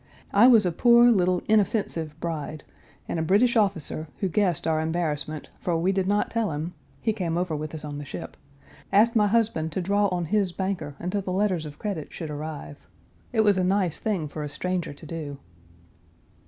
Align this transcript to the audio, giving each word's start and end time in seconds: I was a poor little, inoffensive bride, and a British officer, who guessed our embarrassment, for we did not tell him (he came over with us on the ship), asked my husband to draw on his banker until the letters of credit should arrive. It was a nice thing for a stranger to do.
I 0.33 0.47
was 0.47 0.65
a 0.65 0.71
poor 0.71 1.11
little, 1.11 1.43
inoffensive 1.47 2.19
bride, 2.19 2.63
and 3.07 3.19
a 3.19 3.21
British 3.21 3.55
officer, 3.55 4.07
who 4.19 4.29
guessed 4.29 4.65
our 4.65 4.81
embarrassment, 4.81 5.49
for 5.59 5.77
we 5.77 5.91
did 5.91 6.07
not 6.07 6.31
tell 6.31 6.49
him 6.51 6.73
(he 6.99 7.13
came 7.13 7.37
over 7.37 7.55
with 7.55 7.75
us 7.75 7.85
on 7.85 7.99
the 7.99 8.03
ship), 8.03 8.35
asked 8.91 9.15
my 9.15 9.27
husband 9.27 9.71
to 9.73 9.79
draw 9.81 10.07
on 10.07 10.25
his 10.25 10.53
banker 10.53 10.95
until 10.97 11.21
the 11.21 11.31
letters 11.31 11.67
of 11.67 11.77
credit 11.77 12.11
should 12.11 12.31
arrive. 12.31 12.87
It 13.31 13.41
was 13.41 13.59
a 13.59 13.63
nice 13.63 13.99
thing 13.99 14.27
for 14.27 14.41
a 14.43 14.49
stranger 14.49 14.91
to 14.91 15.05
do. 15.05 15.37